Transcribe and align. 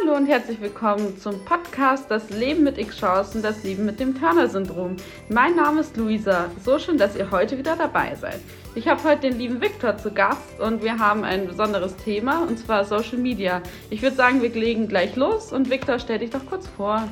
Hallo 0.00 0.16
und 0.16 0.26
herzlich 0.26 0.60
willkommen 0.60 1.18
zum 1.18 1.44
Podcast 1.44 2.10
Das 2.10 2.30
Leben 2.30 2.64
mit 2.64 2.78
X-Chancen, 2.78 3.42
das 3.42 3.62
Leben 3.62 3.84
mit 3.84 4.00
dem 4.00 4.18
Turner-Syndrom. 4.18 4.96
Mein 5.28 5.54
Name 5.56 5.80
ist 5.80 5.96
Luisa. 5.96 6.46
So 6.64 6.78
schön, 6.78 6.96
dass 6.96 7.16
ihr 7.16 7.30
heute 7.30 7.58
wieder 7.58 7.76
dabei 7.76 8.14
seid. 8.14 8.40
Ich 8.74 8.88
habe 8.88 9.02
heute 9.04 9.28
den 9.28 9.38
lieben 9.38 9.60
Viktor 9.60 9.98
zu 9.98 10.10
Gast 10.10 10.60
und 10.60 10.82
wir 10.82 10.98
haben 10.98 11.24
ein 11.24 11.46
besonderes 11.46 11.94
Thema 11.96 12.42
und 12.42 12.58
zwar 12.58 12.84
Social 12.84 13.18
Media. 13.18 13.60
Ich 13.90 14.00
würde 14.02 14.16
sagen, 14.16 14.40
wir 14.40 14.50
legen 14.50 14.88
gleich 14.88 15.14
los 15.16 15.52
und 15.52 15.68
Viktor, 15.68 15.98
stell 15.98 16.20
dich 16.20 16.30
doch 16.30 16.46
kurz 16.46 16.66
vor. 16.68 17.02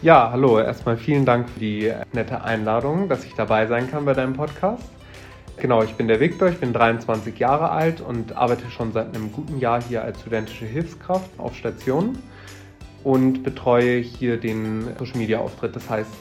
Ja, 0.00 0.30
hallo. 0.30 0.60
Erstmal 0.60 0.96
vielen 0.96 1.26
Dank 1.26 1.50
für 1.50 1.60
die 1.60 1.92
nette 2.12 2.42
Einladung, 2.42 3.08
dass 3.08 3.24
ich 3.24 3.34
dabei 3.34 3.66
sein 3.66 3.90
kann 3.90 4.04
bei 4.04 4.14
deinem 4.14 4.34
Podcast. 4.34 4.84
Genau, 5.60 5.82
ich 5.82 5.94
bin 5.94 6.06
der 6.06 6.20
Viktor, 6.20 6.48
ich 6.48 6.58
bin 6.58 6.72
23 6.72 7.36
Jahre 7.36 7.70
alt 7.70 8.00
und 8.00 8.36
arbeite 8.36 8.70
schon 8.70 8.92
seit 8.92 9.12
einem 9.12 9.32
guten 9.32 9.58
Jahr 9.58 9.82
hier 9.82 10.04
als 10.04 10.20
studentische 10.20 10.66
Hilfskraft 10.66 11.28
auf 11.36 11.56
Station 11.56 12.16
und 13.02 13.42
betreue 13.42 13.98
hier 13.98 14.36
den 14.36 14.84
Social 14.98 15.18
Media 15.18 15.40
Auftritt, 15.40 15.74
das 15.74 15.90
heißt 15.90 16.12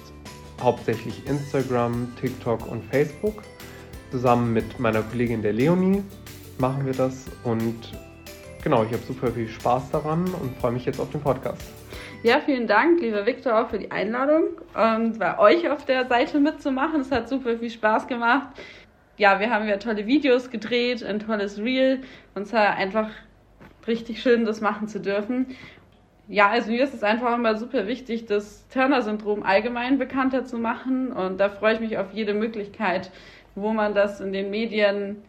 hauptsächlich 0.60 1.28
Instagram, 1.28 2.12
TikTok 2.20 2.68
und 2.68 2.84
Facebook. 2.86 3.44
Zusammen 4.10 4.54
mit 4.54 4.80
meiner 4.80 5.04
Kollegin 5.04 5.44
der 5.44 5.54
Leonie 5.54 6.04
machen 6.58 6.88
wir 6.88 6.94
das 6.94 7.26
und 7.44 7.92
genau, 8.64 8.86
ich 8.86 8.92
habe 8.92 9.04
super 9.04 9.32
viel 9.32 9.48
Spaß 9.48 9.92
daran 9.92 10.26
und 10.42 10.58
freue 10.60 10.72
mich 10.72 10.86
jetzt 10.86 11.00
auf 11.00 11.12
den 11.12 11.22
Podcast. 11.22 11.62
Ja, 12.24 12.40
vielen 12.44 12.66
Dank, 12.66 13.00
lieber 13.02 13.24
Viktor, 13.28 13.62
auch 13.62 13.70
für 13.70 13.78
die 13.78 13.92
Einladung 13.92 14.46
und 14.74 15.20
bei 15.20 15.38
euch 15.38 15.70
auf 15.70 15.86
der 15.86 16.08
Seite 16.08 16.40
mitzumachen. 16.40 17.02
Es 17.02 17.12
hat 17.12 17.30
super 17.30 17.56
viel 17.60 17.70
Spaß 17.70 18.08
gemacht 18.08 18.48
ja, 19.18 19.40
wir 19.40 19.50
haben 19.50 19.68
ja 19.68 19.78
tolle 19.78 20.06
Videos 20.06 20.50
gedreht, 20.50 21.04
ein 21.04 21.20
tolles 21.20 21.58
Reel. 21.60 22.02
Und 22.36 22.44
es 22.44 22.54
war 22.54 22.76
einfach 22.76 23.10
richtig 23.88 24.22
schön, 24.22 24.46
das 24.46 24.62
machen 24.62 24.88
zu 24.88 25.00
dürfen. 25.00 25.48
Ja, 26.28 26.50
also 26.50 26.72
mir 26.72 26.84
ist 26.84 26.94
es 26.94 27.04
einfach 27.04 27.36
immer 27.36 27.56
super 27.56 27.88
wichtig, 27.88 28.26
das 28.26 28.68
Turner-Syndrom 28.70 29.44
allgemein 29.44 29.98
bekannter 29.98 30.46
zu 30.46 30.58
machen. 30.58 31.12
Und 31.12 31.40
da 31.40 31.50
freue 31.50 31.76
ich 31.76 31.80
mich 31.80 31.98
auf 31.98 32.14
jede 32.14 32.34
Möglichkeit, 32.34 33.12
wo 33.56 33.72
man 33.74 33.96
das 33.96 34.22
in 34.22 34.34
den 34.34 34.52
Medien 34.52 35.24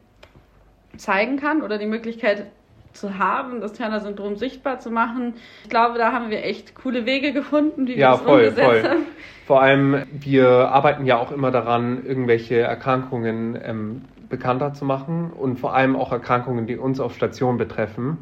zeigen 0.96 1.36
kann 1.36 1.62
oder 1.62 1.78
die 1.78 1.86
Möglichkeit 1.86 2.50
zu 2.92 3.18
haben, 3.18 3.60
das 3.60 3.72
Turner-Syndrom 3.72 4.36
sichtbar 4.36 4.80
zu 4.80 4.90
machen. 4.90 5.34
Ich 5.64 5.70
glaube, 5.70 5.98
da 5.98 6.12
haben 6.12 6.30
wir 6.30 6.44
echt 6.44 6.74
coole 6.74 7.06
Wege 7.06 7.32
gefunden, 7.32 7.86
wie 7.86 7.94
wir 7.94 7.98
ja, 7.98 8.10
das 8.12 8.22
voll, 8.22 8.40
umgesetzt 8.40 8.66
voll. 8.66 8.82
haben. 8.82 9.06
Vor 9.46 9.62
allem, 9.62 10.04
wir 10.12 10.48
arbeiten 10.70 11.06
ja 11.06 11.16
auch 11.18 11.32
immer 11.32 11.50
daran, 11.50 12.04
irgendwelche 12.04 12.58
Erkrankungen 12.60 13.58
ähm, 13.62 14.02
bekannter 14.28 14.74
zu 14.74 14.84
machen 14.84 15.30
und 15.30 15.58
vor 15.58 15.74
allem 15.74 15.96
auch 15.96 16.12
Erkrankungen, 16.12 16.66
die 16.66 16.76
uns 16.76 17.00
auf 17.00 17.14
Station 17.14 17.56
betreffen. 17.56 18.18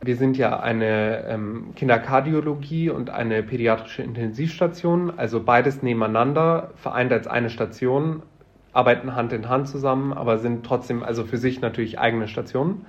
Wir 0.00 0.14
sind 0.14 0.36
ja 0.36 0.60
eine 0.60 1.24
ähm, 1.26 1.74
Kinderkardiologie 1.74 2.90
und 2.90 3.10
eine 3.10 3.42
pädiatrische 3.42 4.02
Intensivstation, 4.02 5.12
also 5.16 5.42
beides 5.42 5.82
nebeneinander, 5.82 6.70
vereint 6.76 7.12
als 7.12 7.26
eine 7.26 7.50
Station, 7.50 8.22
arbeiten 8.72 9.16
Hand 9.16 9.32
in 9.32 9.48
Hand 9.48 9.68
zusammen, 9.68 10.12
aber 10.12 10.38
sind 10.38 10.64
trotzdem 10.64 11.02
also 11.02 11.24
für 11.24 11.38
sich 11.38 11.60
natürlich 11.60 11.98
eigene 11.98 12.28
Stationen 12.28 12.86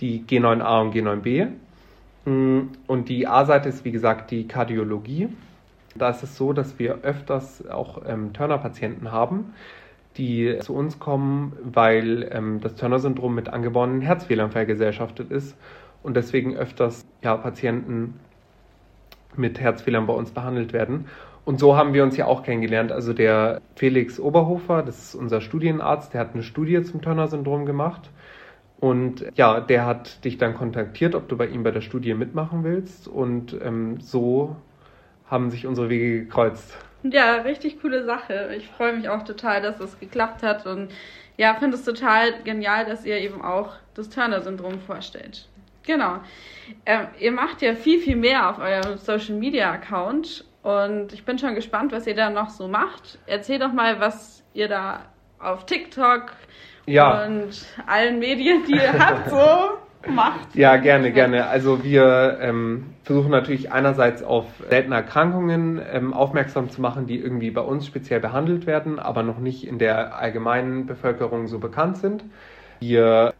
die 0.00 0.22
G9a 0.22 0.80
und 0.80 0.94
G9b. 0.94 1.48
Mm, 2.24 2.60
und 2.86 3.08
die 3.08 3.26
A-Seite 3.26 3.68
ist, 3.68 3.84
wie 3.84 3.92
gesagt, 3.92 4.30
die 4.30 4.46
Kardiologie. 4.48 5.28
Da 5.94 6.10
ist 6.10 6.22
es 6.22 6.36
so, 6.36 6.52
dass 6.52 6.78
wir 6.78 6.98
öfters 7.02 7.68
auch 7.68 8.02
ähm, 8.06 8.32
Turner-Patienten 8.32 9.12
haben, 9.12 9.54
die 10.16 10.58
zu 10.60 10.74
uns 10.74 10.98
kommen, 10.98 11.52
weil 11.62 12.28
ähm, 12.32 12.60
das 12.60 12.74
Turner-Syndrom 12.74 13.34
mit 13.34 13.48
angeborenen 13.48 14.00
Herzfehlern 14.00 14.50
vergesellschaftet 14.50 15.30
ist 15.30 15.56
und 16.02 16.16
deswegen 16.16 16.56
öfters 16.56 17.06
ja, 17.22 17.36
Patienten 17.36 18.18
mit 19.36 19.60
Herzfehlern 19.60 20.06
bei 20.06 20.14
uns 20.14 20.30
behandelt 20.30 20.72
werden. 20.72 21.06
Und 21.44 21.60
so 21.60 21.76
haben 21.76 21.92
wir 21.92 22.02
uns 22.02 22.16
ja 22.16 22.26
auch 22.26 22.42
kennengelernt. 22.42 22.90
Also 22.90 23.12
der 23.12 23.60
Felix 23.76 24.18
Oberhofer, 24.18 24.82
das 24.82 24.98
ist 24.98 25.14
unser 25.14 25.40
Studienarzt, 25.40 26.14
der 26.14 26.22
hat 26.22 26.34
eine 26.34 26.42
Studie 26.42 26.82
zum 26.82 27.02
Turner-Syndrom 27.02 27.66
gemacht 27.66 28.10
und 28.80 29.24
ja, 29.34 29.60
der 29.60 29.86
hat 29.86 30.24
dich 30.24 30.38
dann 30.38 30.54
kontaktiert, 30.54 31.14
ob 31.14 31.28
du 31.28 31.36
bei 31.36 31.46
ihm 31.46 31.62
bei 31.62 31.70
der 31.70 31.80
Studie 31.80 32.14
mitmachen 32.14 32.64
willst. 32.64 33.08
Und 33.08 33.56
ähm, 33.62 34.00
so 34.00 34.56
haben 35.26 35.50
sich 35.50 35.66
unsere 35.66 35.88
Wege 35.88 36.24
gekreuzt. 36.24 36.76
Ja, 37.02 37.36
richtig 37.36 37.80
coole 37.80 38.04
Sache. 38.04 38.50
Ich 38.56 38.68
freue 38.68 38.94
mich 38.94 39.08
auch 39.08 39.22
total, 39.22 39.62
dass 39.62 39.78
das 39.78 39.98
geklappt 40.00 40.42
hat. 40.42 40.66
Und 40.66 40.90
ja, 41.36 41.54
finde 41.54 41.76
es 41.76 41.84
total 41.84 42.42
genial, 42.42 42.84
dass 42.84 43.04
ihr 43.04 43.18
eben 43.18 43.42
auch 43.42 43.74
das 43.94 44.10
Turner-Syndrom 44.10 44.80
vorstellt. 44.80 45.48
Genau. 45.84 46.18
Ähm, 46.86 47.08
ihr 47.20 47.32
macht 47.32 47.62
ja 47.62 47.74
viel, 47.74 48.00
viel 48.00 48.16
mehr 48.16 48.50
auf 48.50 48.58
eurem 48.58 48.98
Social-Media-Account. 48.98 50.44
Und 50.62 51.12
ich 51.12 51.24
bin 51.24 51.38
schon 51.38 51.54
gespannt, 51.54 51.92
was 51.92 52.06
ihr 52.06 52.14
da 52.14 52.30
noch 52.30 52.50
so 52.50 52.68
macht. 52.68 53.18
Erzähl 53.26 53.58
doch 53.58 53.72
mal, 53.72 54.00
was 54.00 54.42
ihr 54.54 54.68
da 54.68 55.06
auf 55.38 55.66
TikTok, 55.66 56.32
ja. 56.86 57.24
und 57.24 57.66
allen 57.86 58.18
Medien, 58.18 58.62
die 58.66 58.74
ihr 58.74 58.92
habt, 58.98 59.30
so 59.30 59.38
macht. 60.10 60.54
Ja, 60.54 60.76
gerne, 60.76 61.12
gerne. 61.12 61.46
Also 61.46 61.82
wir 61.82 62.38
ähm, 62.40 62.94
versuchen 63.04 63.30
natürlich 63.30 63.72
einerseits 63.72 64.22
auf 64.22 64.46
seltene 64.68 64.96
Erkrankungen 64.96 65.80
ähm, 65.90 66.12
aufmerksam 66.12 66.70
zu 66.70 66.80
machen, 66.80 67.06
die 67.06 67.18
irgendwie 67.18 67.50
bei 67.50 67.62
uns 67.62 67.86
speziell 67.86 68.20
behandelt 68.20 68.66
werden, 68.66 68.98
aber 68.98 69.22
noch 69.22 69.38
nicht 69.38 69.66
in 69.66 69.78
der 69.78 70.16
allgemeinen 70.16 70.86
Bevölkerung 70.86 71.46
so 71.46 71.58
bekannt 71.58 71.98
sind. 71.98 72.24
Wir 72.80 73.34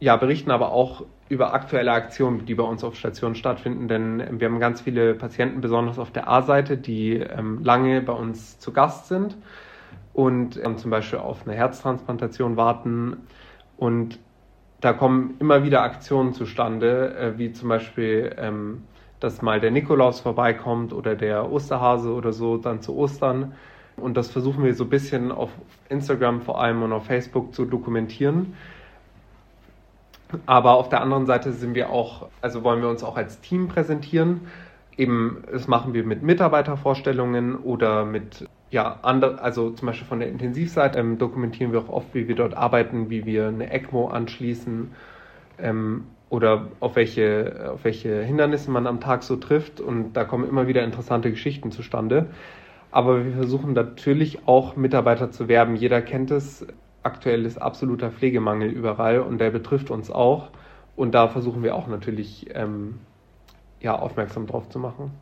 ja, 0.00 0.16
berichten 0.16 0.50
aber 0.50 0.72
auch 0.72 1.04
über 1.28 1.52
aktuelle 1.52 1.92
Aktionen, 1.92 2.46
die 2.46 2.54
bei 2.54 2.64
uns 2.64 2.82
auf 2.84 2.96
Station 2.96 3.34
stattfinden, 3.34 3.86
denn 3.88 4.40
wir 4.40 4.48
haben 4.48 4.60
ganz 4.60 4.80
viele 4.80 5.14
Patienten, 5.14 5.60
besonders 5.60 5.98
auf 5.98 6.10
der 6.10 6.28
A-Seite, 6.28 6.78
die 6.78 7.14
ähm, 7.16 7.62
lange 7.62 8.00
bei 8.00 8.12
uns 8.12 8.58
zu 8.58 8.72
Gast 8.72 9.08
sind 9.08 9.36
und 10.12 10.62
ähm, 10.62 10.78
zum 10.78 10.90
Beispiel 10.90 11.18
auf 11.18 11.46
eine 11.46 11.56
Herztransplantation 11.56 12.56
warten. 12.56 13.18
Und 13.76 14.18
da 14.80 14.92
kommen 14.92 15.34
immer 15.38 15.64
wieder 15.64 15.82
Aktionen 15.82 16.32
zustande, 16.32 17.16
äh, 17.16 17.38
wie 17.38 17.52
zum 17.52 17.68
Beispiel, 17.68 18.34
ähm, 18.38 18.84
dass 19.20 19.42
mal 19.42 19.60
der 19.60 19.70
Nikolaus 19.70 20.20
vorbeikommt 20.20 20.92
oder 20.92 21.14
der 21.14 21.50
Osterhase 21.50 22.12
oder 22.12 22.32
so 22.32 22.56
dann 22.56 22.80
zu 22.82 22.96
Ostern. 22.96 23.52
Und 23.96 24.16
das 24.16 24.30
versuchen 24.30 24.64
wir 24.64 24.74
so 24.74 24.84
ein 24.84 24.90
bisschen 24.90 25.32
auf 25.32 25.50
Instagram 25.88 26.42
vor 26.42 26.60
allem 26.60 26.82
und 26.82 26.92
auf 26.92 27.06
Facebook 27.06 27.54
zu 27.54 27.64
dokumentieren. 27.64 28.54
Aber 30.46 30.74
auf 30.74 30.88
der 30.88 31.00
anderen 31.00 31.26
Seite 31.26 31.52
sind 31.52 31.74
wir 31.74 31.90
auch, 31.90 32.28
also 32.42 32.62
wollen 32.62 32.82
wir 32.82 32.88
uns 32.88 33.02
auch 33.02 33.16
als 33.16 33.40
Team 33.40 33.68
präsentieren. 33.68 34.42
Eben, 34.96 35.42
das 35.50 35.68
machen 35.68 35.94
wir 35.94 36.04
mit 36.04 36.22
Mitarbeitervorstellungen 36.22 37.56
oder 37.56 38.04
mit 38.04 38.46
ja, 38.70 38.98
andere, 39.02 39.40
also 39.40 39.70
zum 39.70 39.86
Beispiel 39.86 40.06
von 40.06 40.20
der 40.20 40.28
Intensivseite 40.28 40.98
ähm, 40.98 41.18
dokumentieren 41.18 41.72
wir 41.72 41.80
auch 41.80 41.88
oft, 41.88 42.14
wie 42.14 42.28
wir 42.28 42.34
dort 42.34 42.54
arbeiten, 42.54 43.10
wie 43.10 43.24
wir 43.24 43.48
eine 43.48 43.70
ECMO 43.70 44.08
anschließen 44.08 44.90
ähm, 45.58 46.04
oder 46.28 46.68
auf 46.80 46.96
welche, 46.96 47.70
auf 47.72 47.84
welche 47.84 48.22
Hindernisse 48.22 48.70
man 48.70 48.86
am 48.86 49.00
Tag 49.00 49.22
so 49.22 49.36
trifft. 49.36 49.80
Und 49.80 50.12
da 50.12 50.24
kommen 50.24 50.46
immer 50.46 50.66
wieder 50.66 50.84
interessante 50.84 51.30
Geschichten 51.30 51.70
zustande. 51.70 52.26
Aber 52.90 53.24
wir 53.24 53.32
versuchen 53.32 53.72
natürlich 53.72 54.46
auch 54.46 54.76
Mitarbeiter 54.76 55.30
zu 55.30 55.48
werben. 55.48 55.74
Jeder 55.74 56.02
kennt 56.02 56.30
es. 56.30 56.66
Aktuell 57.02 57.46
ist 57.46 57.56
absoluter 57.56 58.10
Pflegemangel 58.10 58.68
überall 58.68 59.20
und 59.20 59.38
der 59.38 59.50
betrifft 59.50 59.90
uns 59.90 60.10
auch. 60.10 60.50
Und 60.96 61.14
da 61.14 61.28
versuchen 61.28 61.62
wir 61.62 61.74
auch 61.74 61.86
natürlich 61.86 62.48
ähm, 62.54 62.98
ja, 63.80 63.96
aufmerksam 63.98 64.46
drauf 64.46 64.68
zu 64.68 64.78
machen. 64.78 65.12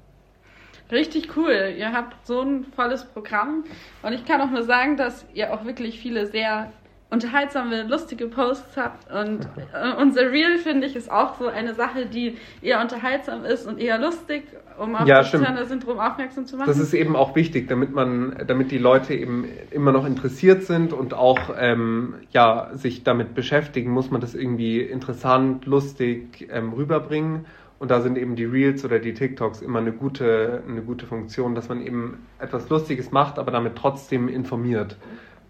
Richtig 0.91 1.37
cool. 1.37 1.75
Ihr 1.77 1.93
habt 1.93 2.27
so 2.27 2.41
ein 2.41 2.65
volles 2.65 3.05
Programm. 3.05 3.65
Und 4.03 4.13
ich 4.13 4.25
kann 4.25 4.41
auch 4.41 4.51
nur 4.51 4.63
sagen, 4.63 4.97
dass 4.97 5.27
ihr 5.35 5.53
auch 5.53 5.65
wirklich 5.65 5.99
viele 6.01 6.27
sehr 6.27 6.73
unterhaltsame, 7.11 7.85
lustige 7.85 8.27
Posts 8.27 8.77
habt. 8.77 9.11
Und 9.13 9.49
äh, 9.73 10.01
unser 10.01 10.33
Reel, 10.33 10.59
finde 10.59 10.87
ich, 10.87 10.97
ist 10.97 11.11
auch 11.11 11.39
so 11.39 11.47
eine 11.47 11.75
Sache, 11.75 12.07
die 12.07 12.37
eher 12.63 12.81
unterhaltsam 12.81 13.45
ist 13.45 13.67
und 13.67 13.79
eher 13.79 13.99
lustig, 13.99 14.45
um 14.79 14.95
auf 14.97 15.07
ja, 15.07 15.19
das 15.19 15.31
Turner-Syndrom 15.31 16.01
aufmerksam 16.01 16.47
zu 16.47 16.57
machen. 16.57 16.67
Das 16.67 16.79
ist 16.79 16.95
eben 16.95 17.15
auch 17.15 17.37
wichtig, 17.37 17.69
damit 17.69 17.93
man, 17.93 18.45
damit 18.47 18.73
die 18.73 18.79
Leute 18.79 19.15
eben 19.15 19.45
immer 19.71 19.93
noch 19.93 20.05
interessiert 20.05 20.65
sind 20.65 20.93
und 20.93 21.15
auch 21.15 21.55
ähm, 21.57 22.15
ja, 22.31 22.71
sich 22.75 23.05
damit 23.05 23.35
beschäftigen, 23.35 23.93
muss 23.93 24.11
man 24.11 24.21
das 24.21 24.35
irgendwie 24.35 24.81
interessant, 24.81 25.65
lustig 25.65 26.49
ähm, 26.51 26.73
rüberbringen. 26.73 27.47
Und 27.79 27.91
da 27.91 28.01
sind 28.01 28.17
eben 28.17 28.37
die 28.37 28.45
Reels 28.45 28.85
oder 28.85 28.99
die 28.99 29.13
TikToks 29.13 29.61
immer 29.61 29.81
eine 29.81 29.93
gute, 29.93 30.63
eine 30.67 30.83
gute 30.83 31.07
Funktion, 31.07 31.55
dass 31.55 31.69
man 31.69 31.83
eben 31.83 32.27
etwas 32.39 32.69
Lustiges 32.71 33.11
macht, 33.11 33.39
aber 33.39 33.51
damit 33.51 33.77
trotzdem 33.77 34.29
informiert. 34.29 34.97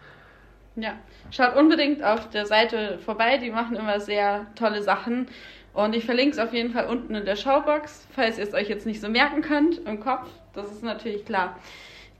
Ja, 0.76 0.94
schaut 1.30 1.56
unbedingt 1.56 2.02
auf 2.02 2.30
der 2.30 2.46
Seite 2.46 2.98
vorbei, 2.98 3.38
die 3.38 3.50
machen 3.50 3.76
immer 3.76 4.00
sehr 4.00 4.46
tolle 4.56 4.82
Sachen. 4.82 5.28
Und 5.72 5.94
ich 5.94 6.04
verlinke 6.04 6.32
es 6.32 6.38
auf 6.38 6.52
jeden 6.52 6.70
Fall 6.70 6.86
unten 6.86 7.14
in 7.14 7.24
der 7.24 7.36
Showbox, 7.36 8.06
falls 8.10 8.38
ihr 8.38 8.44
es 8.44 8.54
euch 8.54 8.68
jetzt 8.68 8.86
nicht 8.86 9.00
so 9.00 9.08
merken 9.08 9.42
könnt 9.42 9.78
im 9.86 10.00
Kopf. 10.00 10.28
Das 10.52 10.70
ist 10.70 10.84
natürlich 10.84 11.24
klar. 11.24 11.56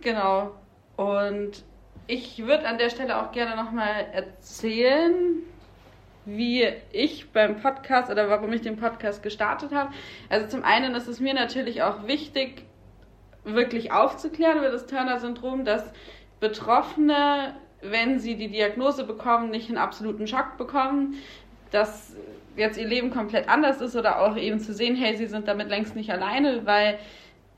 Genau. 0.01 0.53
Und 0.97 1.65
ich 2.07 2.47
würde 2.47 2.67
an 2.67 2.79
der 2.79 2.91
Stelle 2.91 3.21
auch 3.21 3.33
gerne 3.33 3.57
nochmal 3.57 4.07
erzählen, 4.13 5.43
wie 6.25 6.67
ich 6.93 7.31
beim 7.33 7.61
Podcast 7.61 8.11
oder 8.11 8.29
warum 8.29 8.53
ich 8.53 8.63
den 8.63 8.77
Podcast 8.77 9.23
gestartet 9.23 9.73
habe. 9.73 9.91
Also 10.29 10.49
zum 10.49 10.65
einen 10.65 10.95
ist 10.95 11.07
es 11.07 11.21
mir 11.21 11.35
natürlich 11.35 11.83
auch 11.83 12.07
wichtig, 12.07 12.65
wirklich 13.45 13.93
aufzuklären 13.93 14.59
über 14.59 14.71
das 14.71 14.87
Turner-Syndrom, 14.87 15.65
dass 15.65 15.85
Betroffene, 16.41 17.55
wenn 17.83 18.19
sie 18.19 18.37
die 18.37 18.49
Diagnose 18.49 19.05
bekommen, 19.05 19.51
nicht 19.51 19.69
einen 19.69 19.79
absoluten 19.79 20.27
Schock 20.27 20.57
bekommen, 20.57 21.17
dass 21.71 22.17
jetzt 22.57 22.79
ihr 22.79 22.87
Leben 22.87 23.11
komplett 23.11 23.49
anders 23.49 23.81
ist 23.81 23.97
oder 23.97 24.21
auch 24.21 24.37
eben 24.37 24.61
zu 24.61 24.73
sehen, 24.73 24.97
hey, 24.97 25.17
sie 25.17 25.27
sind 25.27 25.49
damit 25.49 25.69
längst 25.69 25.97
nicht 25.97 26.11
alleine, 26.11 26.65
weil 26.65 26.99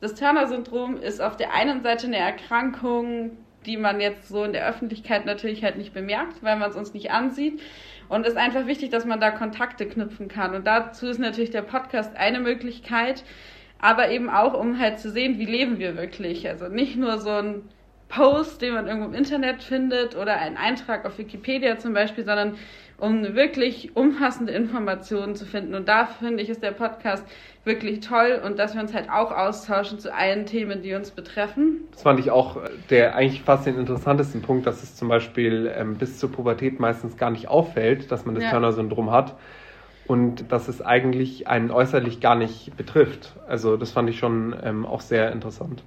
das 0.01 0.15
Turner-Syndrom 0.15 0.97
ist 0.97 1.21
auf 1.21 1.37
der 1.37 1.55
einen 1.55 1.83
Seite 1.83 2.07
eine 2.07 2.19
Erkrankung, 2.19 3.33
die 3.65 3.77
man 3.77 4.01
jetzt 4.01 4.29
so 4.29 4.45
in 4.45 4.53
der 4.53 4.67
Öffentlichkeit 4.67 5.27
natürlich 5.27 5.65
halt 5.65 5.77
nicht 5.77 5.93
bemerkt, 5.93 6.43
weil 6.43 6.57
man 6.57 6.71
es 6.71 6.77
uns 6.77 6.95
nicht 6.95 7.11
ansieht. 7.11 7.61
Und 8.09 8.27
es 8.27 8.33
ist 8.33 8.39
einfach 8.39 8.67
wichtig, 8.67 8.91
dass 8.91 9.05
man 9.05 9.21
da 9.21 9.31
Kontakte 9.31 9.87
knüpfen 9.87 10.29
kann. 10.29 10.55
Und 10.55 10.67
dazu 10.67 11.07
ist 11.07 11.19
natürlich 11.19 11.51
der 11.51 11.63
Podcast 11.63 12.17
eine 12.17 12.41
Möglichkeit, 12.41 13.25
aber 13.79 14.11
eben 14.11 14.31
auch, 14.31 14.55
um 14.55 14.79
halt 14.79 14.99
zu 14.99 15.11
sehen, 15.11 15.39
wie 15.39 15.45
leben 15.45 15.79
wir 15.79 15.97
wirklich. 15.97 16.49
Also 16.49 16.69
nicht 16.69 16.97
nur 16.97 17.19
so 17.19 17.31
ein 17.31 17.63
Post, 18.09 18.63
den 18.63 18.75
man 18.75 18.87
irgendwo 18.87 19.09
im 19.09 19.15
Internet 19.15 19.63
findet 19.63 20.17
oder 20.17 20.37
ein 20.37 20.57
Eintrag 20.57 21.05
auf 21.05 21.19
Wikipedia 21.19 21.79
zum 21.79 21.93
Beispiel, 21.93 22.25
sondern 22.25 22.57
um 22.99 23.35
wirklich 23.35 23.95
umfassende 23.95 24.53
Informationen 24.53 25.35
zu 25.35 25.45
finden. 25.45 25.75
Und 25.75 25.89
da 25.89 26.07
finde 26.07 26.43
ich, 26.43 26.49
ist 26.49 26.63
der 26.63 26.71
Podcast 26.71 27.25
wirklich 27.65 28.01
toll 28.01 28.41
und 28.45 28.59
dass 28.59 28.75
wir 28.75 28.81
uns 28.81 28.95
halt 28.95 29.11
auch 29.11 29.33
austauschen 29.33 29.99
zu 29.99 30.15
allen 30.15 30.47
Themen, 30.47 30.83
die 30.83 30.95
uns 30.95 31.11
betreffen. 31.11 31.81
Das 31.91 32.03
fand 32.03 32.21
ich 32.21 32.31
auch 32.31 32.59
der 32.91 33.17
eigentlich 33.17 33.43
fast 33.43 33.67
den 33.67 33.79
interessantesten 33.79 34.41
Punkt, 34.41 34.67
dass 34.67 34.83
es 34.83 34.95
zum 34.95 35.09
Beispiel 35.09 35.71
ähm, 35.77 35.97
bis 35.97 36.19
zur 36.19 36.31
Pubertät 36.31 36.81
meistens 36.81 37.17
gar 37.17 37.31
nicht 37.31 37.49
auffällt, 37.49 38.11
dass 38.13 38.25
man 38.25 38.35
das 38.35 38.45
ja. 38.45 38.51
Turner-Syndrom 38.51 39.11
hat 39.11 39.35
und 40.07 40.51
dass 40.53 40.69
es 40.69 40.81
eigentlich 40.81 41.49
einen 41.49 41.71
äußerlich 41.71 42.21
gar 42.21 42.37
nicht 42.37 42.77
betrifft. 42.77 43.35
Also 43.49 43.77
das 43.77 43.91
fand 43.91 44.09
ich 44.09 44.19
schon 44.19 44.55
ähm, 44.63 44.87
auch 44.87 45.01
sehr 45.01 45.33
interessant. 45.33 45.83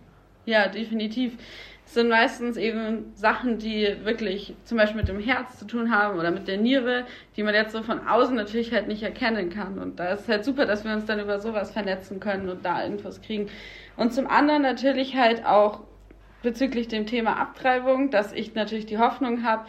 Ja, 0.45 0.67
definitiv 0.67 1.37
sind 1.85 2.09
meistens 2.09 2.55
eben 2.55 3.11
Sachen, 3.15 3.57
die 3.57 3.95
wirklich 4.03 4.55
zum 4.63 4.77
Beispiel 4.77 5.01
mit 5.01 5.07
dem 5.07 5.19
Herz 5.19 5.57
zu 5.57 5.65
tun 5.65 5.91
haben 5.91 6.19
oder 6.19 6.29
mit 6.29 6.47
der 6.47 6.57
Niere, 6.57 7.07
die 7.35 7.41
man 7.41 7.55
jetzt 7.55 7.71
so 7.71 7.81
von 7.81 8.07
außen 8.07 8.35
natürlich 8.35 8.71
halt 8.71 8.87
nicht 8.87 9.01
erkennen 9.01 9.49
kann. 9.49 9.79
Und 9.79 9.99
da 9.99 10.13
ist 10.13 10.27
halt 10.29 10.45
super, 10.45 10.67
dass 10.67 10.85
wir 10.85 10.93
uns 10.93 11.05
dann 11.05 11.19
über 11.19 11.39
sowas 11.39 11.71
vernetzen 11.71 12.19
können 12.19 12.47
und 12.47 12.63
da 12.63 12.83
Infos 12.83 13.21
kriegen. 13.21 13.49
Und 13.97 14.13
zum 14.13 14.27
anderen 14.27 14.61
natürlich 14.61 15.15
halt 15.15 15.43
auch 15.45 15.81
bezüglich 16.43 16.87
dem 16.87 17.07
Thema 17.07 17.37
Abtreibung, 17.37 18.11
dass 18.11 18.33
ich 18.33 18.53
natürlich 18.53 18.85
die 18.85 18.99
Hoffnung 18.99 19.43
habe, 19.43 19.65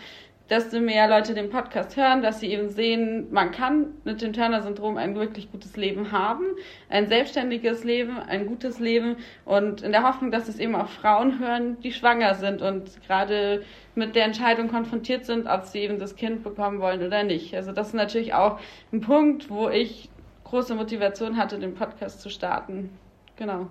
desto 0.50 0.80
mehr 0.80 1.08
Leute 1.08 1.32
den 1.32 1.48
Podcast 1.48 1.96
hören, 1.96 2.22
dass 2.22 2.40
sie 2.40 2.48
eben 2.48 2.68
sehen, 2.70 3.28
man 3.30 3.52
kann 3.52 3.94
mit 4.04 4.20
dem 4.20 4.32
Turner-Syndrom 4.32 4.96
ein 4.96 5.14
wirklich 5.14 5.50
gutes 5.52 5.76
Leben 5.76 6.10
haben, 6.10 6.44
ein 6.88 7.06
selbstständiges 7.06 7.84
Leben, 7.84 8.18
ein 8.18 8.46
gutes 8.46 8.80
Leben 8.80 9.16
und 9.44 9.82
in 9.82 9.92
der 9.92 10.02
Hoffnung, 10.02 10.32
dass 10.32 10.48
es 10.48 10.58
eben 10.58 10.74
auch 10.74 10.88
Frauen 10.88 11.38
hören, 11.38 11.80
die 11.82 11.92
schwanger 11.92 12.34
sind 12.34 12.62
und 12.62 13.00
gerade 13.06 13.62
mit 13.94 14.16
der 14.16 14.24
Entscheidung 14.24 14.68
konfrontiert 14.68 15.24
sind, 15.24 15.46
ob 15.46 15.64
sie 15.66 15.78
eben 15.78 16.00
das 16.00 16.16
Kind 16.16 16.42
bekommen 16.42 16.80
wollen 16.80 17.06
oder 17.06 17.22
nicht. 17.22 17.54
Also 17.54 17.70
das 17.70 17.88
ist 17.88 17.94
natürlich 17.94 18.34
auch 18.34 18.58
ein 18.92 19.00
Punkt, 19.00 19.50
wo 19.50 19.68
ich 19.68 20.10
große 20.44 20.74
Motivation 20.74 21.36
hatte, 21.36 21.60
den 21.60 21.74
Podcast 21.74 22.20
zu 22.20 22.28
starten. 22.28 22.90
Genau. 23.36 23.68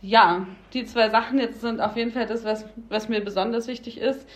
Ja, 0.00 0.46
die 0.72 0.84
zwei 0.84 1.10
Sachen 1.10 1.38
jetzt 1.38 1.60
sind 1.60 1.80
auf 1.80 1.96
jeden 1.96 2.12
Fall 2.12 2.26
das, 2.26 2.44
was, 2.44 2.64
was 2.88 3.08
mir 3.08 3.20
besonders 3.20 3.68
wichtig 3.68 3.98
ist. 3.98 4.28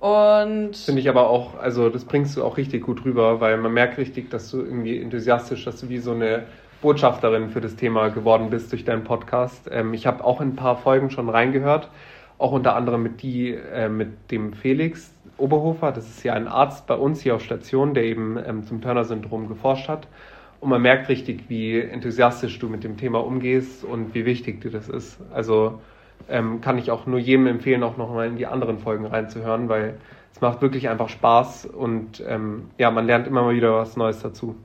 Und 0.00 0.76
finde 0.76 1.00
ich 1.00 1.08
aber 1.08 1.28
auch, 1.28 1.58
also 1.58 1.88
das 1.88 2.04
bringst 2.04 2.36
du 2.36 2.44
auch 2.44 2.56
richtig 2.56 2.84
gut 2.84 3.04
rüber, 3.04 3.40
weil 3.40 3.56
man 3.56 3.72
merkt 3.72 3.98
richtig, 3.98 4.30
dass 4.30 4.50
du 4.50 4.58
irgendwie 4.58 5.00
enthusiastisch, 5.00 5.64
dass 5.64 5.80
du 5.80 5.88
wie 5.88 5.98
so 5.98 6.12
eine 6.12 6.44
Botschafterin 6.80 7.50
für 7.50 7.60
das 7.60 7.74
Thema 7.74 8.08
geworden 8.08 8.50
bist 8.50 8.70
durch 8.70 8.84
deinen 8.84 9.02
Podcast. 9.02 9.68
Ähm, 9.72 9.94
ich 9.94 10.06
habe 10.06 10.24
auch 10.24 10.40
in 10.40 10.50
ein 10.50 10.56
paar 10.56 10.76
Folgen 10.76 11.10
schon 11.10 11.28
reingehört, 11.28 11.90
auch 12.38 12.52
unter 12.52 12.76
anderem 12.76 13.02
mit 13.02 13.22
die 13.22 13.52
äh, 13.54 13.88
mit 13.88 14.30
dem 14.30 14.52
Felix 14.52 15.12
Oberhofer. 15.36 15.90
Das 15.90 16.08
ist 16.08 16.22
ja 16.22 16.34
ein 16.34 16.46
Arzt 16.46 16.86
bei 16.86 16.94
uns 16.94 17.20
hier 17.20 17.34
auf 17.34 17.42
Station, 17.42 17.94
der 17.94 18.04
eben 18.04 18.38
ähm, 18.44 18.64
zum 18.64 18.80
Turner-Syndrom 18.80 19.48
geforscht 19.48 19.88
hat. 19.88 20.06
Und 20.60 20.70
man 20.70 20.82
merkt 20.82 21.08
richtig, 21.08 21.44
wie 21.48 21.80
enthusiastisch 21.80 22.58
du 22.60 22.68
mit 22.68 22.84
dem 22.84 22.96
Thema 22.96 23.24
umgehst 23.24 23.84
und 23.84 24.14
wie 24.14 24.24
wichtig 24.24 24.60
dir 24.60 24.70
das 24.70 24.88
ist. 24.88 25.18
Also 25.32 25.80
ähm, 26.28 26.60
kann 26.60 26.78
ich 26.78 26.90
auch 26.90 27.06
nur 27.06 27.18
jedem 27.18 27.46
empfehlen, 27.46 27.82
auch 27.82 27.96
nochmal 27.96 28.26
in 28.26 28.36
die 28.36 28.46
anderen 28.46 28.78
Folgen 28.78 29.06
reinzuhören, 29.06 29.68
weil 29.68 29.98
es 30.32 30.40
macht 30.40 30.62
wirklich 30.62 30.88
einfach 30.88 31.08
Spaß 31.08 31.66
und 31.66 32.22
ähm, 32.26 32.70
ja, 32.78 32.90
man 32.90 33.06
lernt 33.06 33.26
immer 33.26 33.42
mal 33.42 33.54
wieder 33.54 33.74
was 33.74 33.96
Neues 33.96 34.20
dazu. 34.20 34.56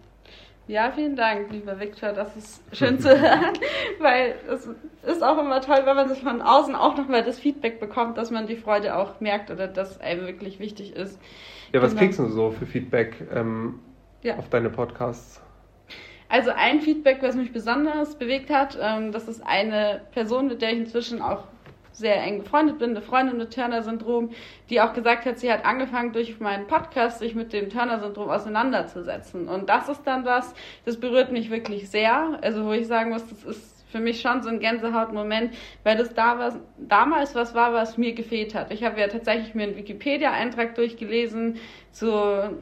Ja, 0.68 0.92
vielen 0.92 1.18
Dank, 1.18 1.52
lieber 1.52 1.78
Viktor. 1.80 2.14
Das 2.14 2.38
ist 2.38 2.64
schön 2.72 2.98
zu 2.98 3.10
hören, 3.22 3.54
weil 4.00 4.36
es 4.48 4.70
ist 5.06 5.22
auch 5.22 5.38
immer 5.38 5.60
toll, 5.60 5.82
wenn 5.84 5.96
man 5.96 6.08
sich 6.08 6.22
von 6.22 6.42
außen 6.42 6.74
auch 6.76 6.96
nochmal 6.96 7.24
das 7.24 7.38
Feedback 7.38 7.80
bekommt, 7.80 8.18
dass 8.18 8.32
man 8.32 8.48
die 8.48 8.56
Freude 8.56 8.96
auch 8.96 9.20
merkt 9.20 9.52
oder 9.52 9.68
dass 9.68 10.00
einem 10.00 10.26
wirklich 10.26 10.60
wichtig 10.60 10.96
ist. 10.96 11.20
Ja, 11.74 11.82
was 11.82 11.92
genau. 11.92 12.02
kriegst 12.02 12.20
du 12.20 12.28
so 12.30 12.52
für 12.52 12.66
Feedback 12.66 13.28
ähm, 13.34 13.80
ja. 14.22 14.38
auf 14.38 14.48
deine 14.50 14.70
Podcasts? 14.70 15.42
Also 16.34 16.50
ein 16.50 16.82
Feedback, 16.82 17.22
was 17.22 17.36
mich 17.36 17.54
besonders 17.54 18.16
bewegt 18.16 18.50
hat, 18.50 18.76
ähm, 18.82 19.12
das 19.12 19.28
ist 19.28 19.46
eine 19.46 20.02
Person, 20.14 20.48
mit 20.48 20.64
der 20.64 20.72
ich 20.72 20.80
inzwischen 20.80 21.22
auch 21.22 21.44
sehr 21.92 22.24
eng 22.24 22.40
befreundet 22.40 22.80
bin, 22.80 22.90
eine 22.90 23.04
Freundin 23.04 23.38
mit 23.38 23.54
Turner-Syndrom, 23.54 24.32
die 24.72 24.82
auch 24.82 24.94
gesagt 24.94 25.28
hat, 25.28 25.38
sie 25.38 25.54
hat 25.54 25.64
angefangen 25.64 26.12
durch 26.12 26.40
meinen 26.40 26.66
Podcast 26.66 27.20
sich 27.20 27.36
mit 27.36 27.54
dem 27.54 27.70
Turner-Syndrom 27.70 28.32
auseinanderzusetzen. 28.32 29.48
Und 29.48 29.70
das 29.70 29.90
ist 29.90 30.02
dann 30.06 30.26
was, 30.26 30.56
das 30.86 31.00
berührt 31.00 31.32
mich 31.32 31.52
wirklich 31.52 31.88
sehr. 31.92 32.40
Also 32.42 32.66
wo 32.66 32.72
ich 32.72 32.88
sagen 32.88 33.12
muss, 33.12 33.28
das 33.28 33.44
ist 33.44 33.86
für 33.92 34.00
mich 34.00 34.20
schon 34.20 34.42
so 34.42 34.50
ein 34.50 34.60
Gänsehautmoment, 34.60 35.54
weil 35.84 35.98
das 35.98 36.16
da 36.16 36.40
was, 36.40 36.58
damals 36.80 37.36
was 37.36 37.54
war, 37.54 37.74
was 37.74 38.00
mir 38.00 38.16
gefehlt 38.16 38.56
hat. 38.56 38.72
Ich 38.72 38.84
habe 38.84 39.00
ja 39.00 39.08
tatsächlich 39.08 39.54
mir 39.54 39.66
einen 39.66 39.78
Wikipedia-Eintrag 39.78 40.74
durchgelesen 40.74 41.58
zu 41.92 42.58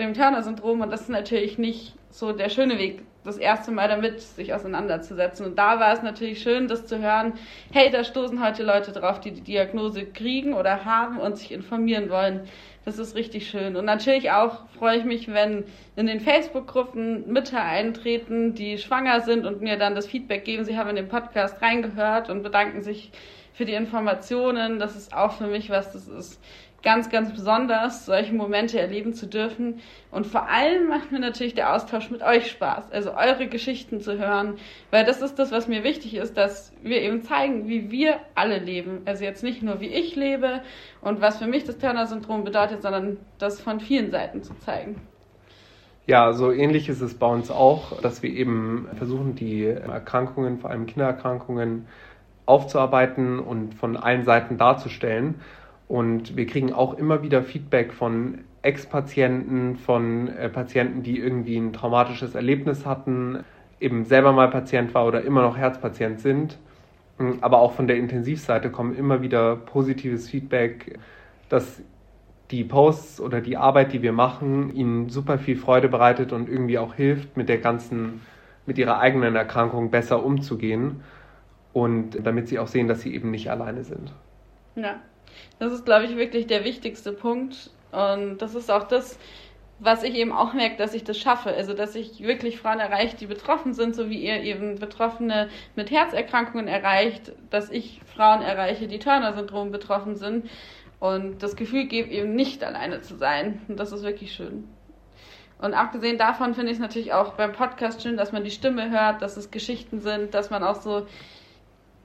dem 0.00 0.12
Turner-Syndrom 0.12 0.80
und 0.80 0.90
das 0.90 1.02
ist 1.02 1.10
natürlich 1.10 1.56
nicht 1.56 1.94
so 2.10 2.32
der 2.32 2.48
schöne 2.48 2.78
Weg, 2.80 3.02
das 3.24 3.36
erste 3.36 3.70
Mal 3.70 3.88
damit 3.88 4.20
sich 4.20 4.52
auseinanderzusetzen. 4.52 5.46
Und 5.46 5.58
da 5.58 5.78
war 5.78 5.92
es 5.92 6.02
natürlich 6.02 6.42
schön, 6.42 6.68
das 6.68 6.86
zu 6.86 6.98
hören, 6.98 7.34
hey, 7.72 7.90
da 7.90 8.04
stoßen 8.04 8.44
heute 8.44 8.62
Leute 8.62 8.92
drauf, 8.92 9.20
die 9.20 9.30
die 9.30 9.42
Diagnose 9.42 10.06
kriegen 10.06 10.54
oder 10.54 10.84
haben 10.84 11.18
und 11.18 11.38
sich 11.38 11.52
informieren 11.52 12.10
wollen. 12.10 12.48
Das 12.84 12.98
ist 12.98 13.14
richtig 13.14 13.48
schön. 13.48 13.76
Und 13.76 13.84
natürlich 13.84 14.32
auch 14.32 14.66
freue 14.76 14.98
ich 14.98 15.04
mich, 15.04 15.32
wenn 15.32 15.64
in 15.94 16.06
den 16.06 16.20
Facebook-Gruppen 16.20 17.32
Mütter 17.32 17.62
eintreten, 17.62 18.54
die 18.54 18.76
schwanger 18.78 19.20
sind 19.20 19.46
und 19.46 19.62
mir 19.62 19.78
dann 19.78 19.94
das 19.94 20.06
Feedback 20.06 20.44
geben, 20.44 20.64
sie 20.64 20.76
haben 20.76 20.90
in 20.90 20.96
den 20.96 21.08
Podcast 21.08 21.62
reingehört 21.62 22.28
und 22.28 22.42
bedanken 22.42 22.82
sich 22.82 23.12
für 23.52 23.64
die 23.64 23.74
Informationen. 23.74 24.80
Das 24.80 24.96
ist 24.96 25.14
auch 25.14 25.32
für 25.32 25.46
mich 25.46 25.70
was, 25.70 25.92
das 25.92 26.08
ist 26.08 26.40
ganz, 26.82 27.10
ganz 27.10 27.32
besonders, 27.32 28.06
solche 28.06 28.34
Momente 28.34 28.78
erleben 28.80 29.14
zu 29.14 29.26
dürfen. 29.26 29.80
Und 30.10 30.26
vor 30.26 30.48
allem 30.48 30.88
macht 30.88 31.12
mir 31.12 31.20
natürlich 31.20 31.54
der 31.54 31.74
Austausch 31.74 32.10
mit 32.10 32.22
euch 32.22 32.50
Spaß, 32.50 32.90
also 32.90 33.12
eure 33.14 33.46
Geschichten 33.46 34.00
zu 34.00 34.18
hören, 34.18 34.54
weil 34.90 35.04
das 35.04 35.22
ist 35.22 35.38
das, 35.38 35.52
was 35.52 35.68
mir 35.68 35.84
wichtig 35.84 36.16
ist, 36.16 36.36
dass 36.36 36.72
wir 36.82 37.00
eben 37.00 37.22
zeigen, 37.22 37.68
wie 37.68 37.90
wir 37.90 38.16
alle 38.34 38.58
leben. 38.58 39.02
Also 39.04 39.24
jetzt 39.24 39.42
nicht 39.42 39.62
nur, 39.62 39.80
wie 39.80 39.88
ich 39.88 40.16
lebe 40.16 40.62
und 41.00 41.20
was 41.20 41.38
für 41.38 41.46
mich 41.46 41.64
das 41.64 41.78
Turner-Syndrom 41.78 42.44
bedeutet, 42.44 42.82
sondern 42.82 43.18
das 43.38 43.60
von 43.60 43.80
vielen 43.80 44.10
Seiten 44.10 44.42
zu 44.42 44.54
zeigen. 44.58 44.96
Ja, 46.06 46.32
so 46.32 46.50
ähnlich 46.50 46.88
ist 46.88 47.00
es 47.00 47.14
bei 47.14 47.28
uns 47.28 47.50
auch, 47.50 48.00
dass 48.00 48.24
wir 48.24 48.30
eben 48.30 48.88
versuchen, 48.96 49.36
die 49.36 49.66
Erkrankungen, 49.66 50.58
vor 50.58 50.70
allem 50.70 50.86
Kindererkrankungen, 50.86 51.86
aufzuarbeiten 52.44 53.38
und 53.38 53.74
von 53.74 53.96
allen 53.96 54.24
Seiten 54.24 54.58
darzustellen. 54.58 55.36
Und 55.92 56.38
wir 56.38 56.46
kriegen 56.46 56.72
auch 56.72 56.94
immer 56.94 57.22
wieder 57.22 57.42
Feedback 57.42 57.92
von 57.92 58.38
Ex-Patienten, 58.62 59.76
von 59.76 60.28
äh, 60.28 60.48
Patienten, 60.48 61.02
die 61.02 61.18
irgendwie 61.18 61.58
ein 61.58 61.74
traumatisches 61.74 62.34
Erlebnis 62.34 62.86
hatten, 62.86 63.44
eben 63.78 64.06
selber 64.06 64.32
mal 64.32 64.48
Patient 64.48 64.94
war 64.94 65.06
oder 65.06 65.20
immer 65.20 65.42
noch 65.42 65.58
Herzpatient 65.58 66.20
sind. 66.20 66.56
Aber 67.42 67.58
auch 67.58 67.72
von 67.72 67.88
der 67.88 67.98
Intensivseite 67.98 68.70
kommen 68.70 68.96
immer 68.96 69.20
wieder 69.20 69.54
positives 69.54 70.30
Feedback, 70.30 70.98
dass 71.50 71.82
die 72.50 72.64
Posts 72.64 73.20
oder 73.20 73.42
die 73.42 73.58
Arbeit, 73.58 73.92
die 73.92 74.00
wir 74.00 74.12
machen, 74.12 74.74
ihnen 74.74 75.10
super 75.10 75.36
viel 75.36 75.56
Freude 75.56 75.90
bereitet 75.90 76.32
und 76.32 76.48
irgendwie 76.48 76.78
auch 76.78 76.94
hilft, 76.94 77.36
mit 77.36 77.50
der 77.50 77.58
ganzen, 77.58 78.22
mit 78.64 78.78
ihrer 78.78 78.98
eigenen 78.98 79.36
Erkrankung 79.36 79.90
besser 79.90 80.24
umzugehen 80.24 81.02
und 81.74 82.26
damit 82.26 82.48
sie 82.48 82.58
auch 82.58 82.68
sehen, 82.68 82.88
dass 82.88 83.02
sie 83.02 83.14
eben 83.14 83.30
nicht 83.30 83.50
alleine 83.50 83.84
sind. 83.84 84.14
Ja, 84.74 85.02
das 85.58 85.72
ist, 85.72 85.84
glaube 85.84 86.04
ich, 86.06 86.16
wirklich 86.16 86.46
der 86.46 86.64
wichtigste 86.64 87.12
Punkt. 87.12 87.70
Und 87.92 88.38
das 88.38 88.54
ist 88.54 88.70
auch 88.70 88.84
das, 88.84 89.18
was 89.78 90.02
ich 90.02 90.14
eben 90.14 90.32
auch 90.32 90.52
merke, 90.52 90.76
dass 90.76 90.94
ich 90.94 91.04
das 91.04 91.18
schaffe. 91.18 91.50
Also, 91.50 91.74
dass 91.74 91.94
ich 91.94 92.22
wirklich 92.22 92.58
Frauen 92.58 92.80
erreiche, 92.80 93.16
die 93.16 93.26
betroffen 93.26 93.74
sind, 93.74 93.94
so 93.94 94.08
wie 94.08 94.24
ihr 94.24 94.42
eben 94.42 94.78
Betroffene 94.78 95.48
mit 95.76 95.90
Herzerkrankungen 95.90 96.68
erreicht, 96.68 97.32
dass 97.50 97.70
ich 97.70 98.00
Frauen 98.14 98.42
erreiche, 98.42 98.86
die 98.86 98.98
Turner-Syndrom 98.98 99.70
betroffen 99.72 100.16
sind 100.16 100.48
und 101.00 101.42
das 101.42 101.56
Gefühl 101.56 101.86
gebe, 101.86 102.10
eben 102.10 102.34
nicht 102.34 102.62
alleine 102.62 103.00
zu 103.02 103.16
sein. 103.16 103.60
Und 103.68 103.80
das 103.80 103.92
ist 103.92 104.04
wirklich 104.04 104.32
schön. 104.32 104.68
Und 105.58 105.74
abgesehen 105.74 106.18
davon 106.18 106.54
finde 106.54 106.72
ich 106.72 106.78
es 106.78 106.82
natürlich 106.82 107.12
auch 107.12 107.34
beim 107.34 107.52
Podcast 107.52 108.02
schön, 108.02 108.16
dass 108.16 108.32
man 108.32 108.42
die 108.42 108.50
Stimme 108.50 108.90
hört, 108.90 109.22
dass 109.22 109.36
es 109.36 109.50
Geschichten 109.50 110.00
sind, 110.00 110.34
dass 110.34 110.50
man 110.50 110.64
auch 110.64 110.80
so 110.80 111.06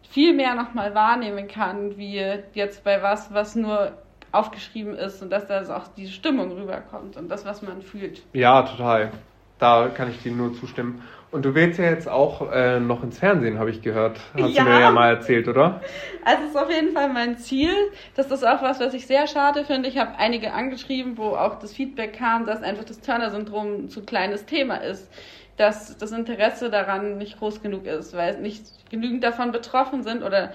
viel 0.09 0.33
mehr 0.33 0.55
nochmal 0.55 0.95
wahrnehmen 0.95 1.47
kann, 1.47 1.97
wie 1.97 2.21
jetzt 2.53 2.83
bei 2.83 3.01
was, 3.01 3.33
was 3.33 3.55
nur 3.55 3.93
aufgeschrieben 4.31 4.95
ist 4.95 5.21
und 5.21 5.29
dass 5.29 5.47
da 5.47 5.61
auch 5.75 5.87
die 5.95 6.07
Stimmung 6.07 6.51
rüberkommt 6.51 7.17
und 7.17 7.29
das, 7.29 7.45
was 7.45 7.61
man 7.61 7.81
fühlt. 7.81 8.23
Ja, 8.33 8.63
total. 8.63 9.11
Da 9.59 9.89
kann 9.89 10.11
ich 10.11 10.21
dir 10.21 10.31
nur 10.31 10.53
zustimmen. 10.53 11.01
Und 11.29 11.43
du 11.43 11.55
willst 11.55 11.77
ja 11.77 11.85
jetzt 11.85 12.07
auch 12.07 12.51
äh, 12.53 12.79
noch 12.79 13.03
ins 13.03 13.19
Fernsehen, 13.19 13.59
habe 13.59 13.69
ich 13.69 13.81
gehört. 13.81 14.17
Hast 14.33 14.53
ja. 14.53 14.63
du 14.63 14.69
mir 14.69 14.79
ja 14.79 14.91
mal 14.91 15.09
erzählt, 15.09 15.47
oder? 15.47 15.81
Also 16.23 16.43
es 16.43 16.49
ist 16.51 16.55
auf 16.55 16.69
jeden 16.69 16.93
Fall 16.93 17.09
mein 17.09 17.37
Ziel. 17.37 17.73
Das 18.15 18.31
ist 18.31 18.47
auch 18.47 18.61
was, 18.61 18.79
was 18.79 18.93
ich 18.93 19.07
sehr 19.07 19.27
schade 19.27 19.65
finde. 19.65 19.89
Ich 19.89 19.97
habe 19.97 20.17
einige 20.17 20.53
angeschrieben, 20.53 21.17
wo 21.17 21.31
auch 21.31 21.59
das 21.59 21.73
Feedback 21.73 22.13
kam, 22.13 22.45
dass 22.45 22.63
einfach 22.63 22.85
das 22.85 23.01
Turner-Syndrom 23.01 23.85
ein 23.85 23.89
zu 23.89 24.03
kleines 24.03 24.45
Thema 24.45 24.75
ist. 24.77 25.11
Dass 25.57 25.97
das 25.97 26.11
Interesse 26.11 26.69
daran 26.69 27.17
nicht 27.17 27.39
groß 27.39 27.61
genug 27.61 27.85
ist, 27.85 28.15
weil 28.15 28.39
nicht 28.39 28.89
genügend 28.89 29.23
davon 29.23 29.51
betroffen 29.51 30.03
sind 30.03 30.23
oder 30.23 30.53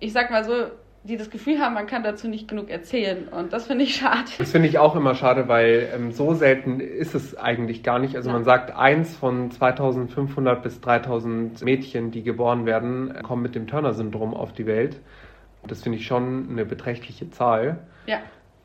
ich 0.00 0.12
sag 0.12 0.30
mal 0.30 0.44
so, 0.44 0.52
die 1.04 1.16
das 1.16 1.30
Gefühl 1.30 1.58
haben, 1.58 1.74
man 1.74 1.86
kann 1.86 2.02
dazu 2.02 2.28
nicht 2.28 2.48
genug 2.48 2.70
erzählen. 2.70 3.28
Und 3.28 3.52
das 3.52 3.66
finde 3.66 3.84
ich 3.84 3.96
schade. 3.96 4.30
Das 4.38 4.52
finde 4.52 4.68
ich 4.68 4.78
auch 4.78 4.94
immer 4.94 5.14
schade, 5.14 5.48
weil 5.48 5.88
ähm, 5.94 6.12
so 6.12 6.34
selten 6.34 6.80
ist 6.80 7.14
es 7.14 7.36
eigentlich 7.36 7.82
gar 7.82 7.98
nicht. 7.98 8.14
Also 8.14 8.30
ja. 8.30 8.34
man 8.34 8.44
sagt, 8.44 8.74
eins 8.76 9.16
von 9.16 9.50
2500 9.50 10.62
bis 10.62 10.80
3000 10.80 11.62
Mädchen, 11.62 12.12
die 12.12 12.22
geboren 12.22 12.66
werden, 12.66 13.14
kommen 13.22 13.42
mit 13.42 13.54
dem 13.54 13.66
Turner-Syndrom 13.66 14.34
auf 14.34 14.52
die 14.52 14.66
Welt. 14.66 15.00
Das 15.66 15.82
finde 15.82 15.98
ich 15.98 16.06
schon 16.06 16.48
eine 16.50 16.64
beträchtliche 16.64 17.30
Zahl. 17.30 17.78
Ja. 18.06 18.18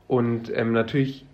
Und 0.07 0.55
ähm, 0.55 0.73
natürlich 0.73 1.25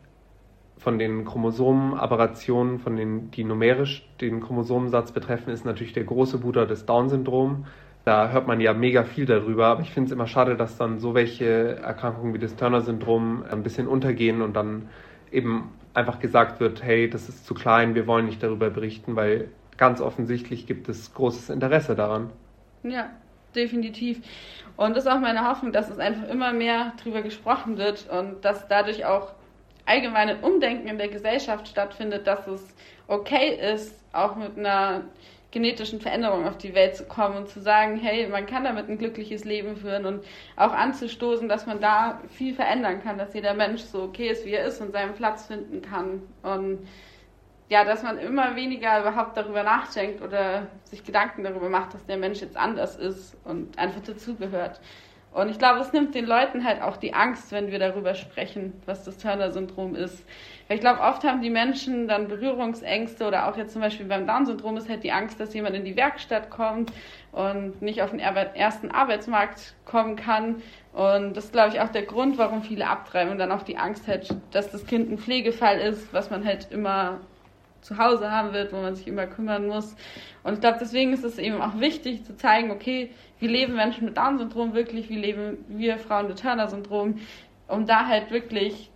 von 0.84 1.00
den 1.00 1.24
Chromosomenaberrationen, 1.24 2.80
von 2.80 2.98
den, 2.98 3.32
die 3.32 3.46
numerisch 3.46 4.06
den 4.20 4.42
Chromosomensatz 4.42 5.14
betreffen, 5.14 5.50
ist 5.52 5.64
natürlich 5.64 5.94
der 5.94 6.04
große 6.04 6.40
Bruder 6.40 6.66
des 6.66 6.86
Down-Syndrom. 6.86 7.66
Da 8.04 8.32
hört 8.32 8.48
man 8.48 8.60
ja 8.60 8.74
mega 8.74 9.06
viel 9.06 9.26
darüber, 9.26 9.68
aber 9.68 9.82
ich 9.82 9.92
finde 9.92 10.08
es 10.08 10.12
immer 10.12 10.28
schade, 10.28 10.58
dass 10.58 10.78
dann 10.78 11.00
so 11.00 11.14
welche 11.14 11.78
Erkrankungen 11.78 12.34
wie 12.34 12.40
das 12.40 12.58
Turner-Syndrom 12.58 13.46
ein 13.50 13.64
bisschen 13.64 13.88
untergehen 13.88 14.42
und 14.42 14.58
dann 14.58 14.90
eben 15.32 15.70
einfach 15.94 16.20
gesagt 16.20 16.60
wird, 16.60 16.84
hey, 16.84 17.10
das 17.10 17.30
ist 17.30 17.46
zu 17.46 17.54
klein, 17.54 17.96
wir 17.96 18.06
wollen 18.06 18.26
nicht 18.26 18.44
darüber 18.44 18.70
berichten, 18.70 19.16
weil 19.16 19.52
ganz 19.78 20.02
offensichtlich 20.02 20.68
gibt 20.68 20.90
es 20.90 21.14
großes 21.14 21.50
Interesse 21.50 21.96
daran. 21.96 22.30
Ja, 22.84 23.10
definitiv. 23.56 24.22
Und 24.76 24.98
das 24.98 25.06
ist 25.06 25.12
auch 25.12 25.22
meine 25.22 25.48
Hoffnung, 25.48 25.72
dass 25.72 25.90
es 25.90 26.00
einfach 26.00 26.28
immer 26.28 26.52
mehr 26.52 26.92
darüber 26.98 27.22
gesprochen 27.22 27.78
wird 27.78 28.10
und 28.10 28.44
dass 28.44 28.68
dadurch 28.68 29.06
auch 29.06 29.32
allgemeine 29.86 30.38
Umdenken 30.38 30.88
in 30.88 30.98
der 30.98 31.10
Gesellschaft 31.10 31.68
stattfindet, 31.68 32.28
dass 32.28 32.48
es 32.48 32.62
okay 33.08 33.60
ist, 33.74 34.00
auch 34.14 34.36
mit 34.36 34.58
einer 34.58 35.04
genetischen 35.52 36.02
Veränderungen 36.02 36.48
auf 36.48 36.58
die 36.58 36.74
Welt 36.74 36.96
zu 36.96 37.06
kommen 37.06 37.38
und 37.38 37.48
zu 37.48 37.62
sagen, 37.62 38.00
hey, 38.00 38.28
man 38.28 38.48
kann 38.48 38.64
damit 38.64 38.90
ein 38.90 38.98
glückliches 38.98 39.46
Leben 39.46 39.78
führen 39.78 40.06
und 40.06 40.26
auch 40.56 40.74
anzustoßen, 40.74 41.48
dass 41.48 41.68
man 41.68 41.80
da 41.80 42.20
viel 42.30 42.56
verändern 42.56 43.04
kann, 43.04 43.20
dass 43.20 43.36
jeder 43.36 43.54
Mensch 43.54 43.82
so 43.82 44.04
okay 44.04 44.30
ist, 44.30 44.46
wie 44.46 44.54
er 44.54 44.66
ist 44.66 44.82
und 44.82 44.92
seinen 44.92 45.14
Platz 45.14 45.46
finden 45.46 45.84
kann. 45.84 46.24
Und 46.42 46.88
ja, 47.70 47.84
dass 47.86 48.02
man 48.02 48.18
immer 48.18 48.56
weniger 48.56 49.02
überhaupt 49.02 49.38
darüber 49.38 49.64
nachdenkt 49.64 50.22
oder 50.24 50.68
sich 50.86 51.04
Gedanken 51.04 51.44
darüber 51.44 51.70
macht, 51.70 51.94
dass 51.94 52.06
der 52.08 52.18
Mensch 52.18 52.42
jetzt 52.42 52.58
anders 52.58 52.96
ist 52.96 53.36
und 53.46 53.78
einfach 53.78 54.02
dazugehört. 54.02 54.82
Und 55.34 55.50
ich 55.50 55.58
glaube, 55.58 55.80
es 55.80 55.92
nimmt 55.94 56.14
den 56.14 56.26
Leuten 56.26 56.64
halt 56.64 56.82
auch 56.82 56.96
die 56.96 57.14
Angst, 57.14 57.52
wenn 57.52 57.72
wir 57.72 57.80
darüber 57.80 58.14
sprechen, 58.14 58.74
was 58.86 59.04
das 59.04 59.18
Turner-Syndrom 59.18 59.96
ist. 59.96 60.24
Weil 60.68 60.78
ich 60.78 60.82
glaube, 60.82 61.02
oft 61.02 61.24
haben 61.24 61.42
die 61.42 61.50
Menschen 61.50 62.08
dann 62.08 62.28
Berührungsängste 62.28 63.26
oder 63.26 63.48
auch 63.48 63.58
jetzt 63.58 63.74
zum 63.74 63.82
Beispiel 63.82 64.06
beim 64.06 64.28
Down-Syndrom 64.28 64.78
ist 64.78 64.90
halt 64.90 65.04
die 65.04 65.12
Angst, 65.12 65.40
dass 65.40 65.54
jemand 65.54 65.76
in 65.76 65.86
die 65.86 65.96
Werkstatt 65.96 66.52
kommt 66.52 66.94
und 67.32 67.82
nicht 67.82 68.04
auf 68.04 68.12
den 68.12 68.20
ersten 68.20 68.92
Arbeitsmarkt 68.92 69.74
kommen 69.86 70.16
kann. 70.16 70.62
Und 70.94 71.36
das 71.36 71.46
ist, 71.46 71.54
glaube 71.54 71.70
ich, 71.74 71.82
auch 71.82 71.90
der 71.90 72.04
Grund, 72.04 72.38
warum 72.38 72.62
viele 72.62 72.88
abtreiben 72.88 73.32
und 73.32 73.40
dann 73.40 73.52
auch 73.52 73.64
die 73.64 73.78
Angst 73.78 74.08
hat, 74.08 74.28
dass 74.52 74.70
das 74.72 74.86
Kind 74.86 75.12
ein 75.12 75.18
Pflegefall 75.18 75.80
ist, 75.80 76.14
was 76.14 76.30
man 76.30 76.46
halt 76.46 76.72
immer 76.72 77.22
zu 77.84 77.98
Hause 77.98 78.32
haben 78.32 78.54
wird, 78.54 78.74
wo 78.74 78.78
man 78.78 78.96
sich 78.96 79.08
immer 79.08 79.28
kümmern 79.28 79.68
muss. 79.68 79.96
Und 80.44 80.54
ich 80.54 80.60
glaube, 80.62 80.78
deswegen 80.82 81.14
ist 81.14 81.24
es 81.24 81.38
eben 81.38 81.62
auch 81.62 81.80
wichtig 81.80 82.24
zu 82.26 82.36
zeigen, 82.36 82.72
okay, 82.72 83.12
wie 83.40 83.48
leben 83.48 83.76
Menschen 83.76 84.06
mit 84.06 84.18
Down-Syndrom 84.18 84.74
wirklich, 84.74 85.10
wie 85.10 85.18
leben 85.18 85.58
wir 85.68 85.98
Frauen 85.98 86.28
mit 86.28 86.42
Turner-Syndrom, 86.42 87.20
um 87.68 87.86
da 87.86 88.08
halt 88.08 88.32
wirklich 88.32 88.90